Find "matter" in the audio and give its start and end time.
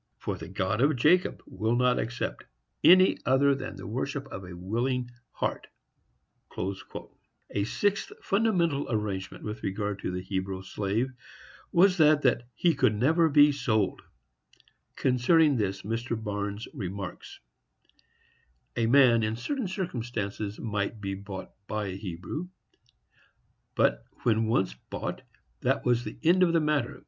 26.59-26.99